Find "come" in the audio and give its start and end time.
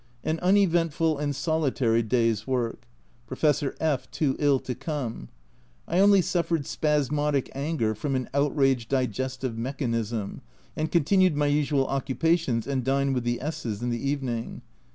4.73-5.29